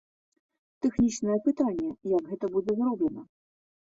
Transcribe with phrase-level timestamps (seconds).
[0.85, 3.21] Тэхнічнае пытанне, як гэта будзе зроблена.